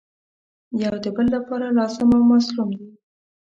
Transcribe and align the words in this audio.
یو 0.83 0.95
د 1.03 1.05
بل 1.15 1.25
لپاره 1.35 1.65
لازم 1.77 2.09
او 2.15 2.21
ملزوم 2.29 2.69
دي. 2.79 2.89